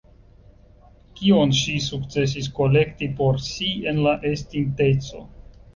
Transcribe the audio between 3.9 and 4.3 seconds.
en la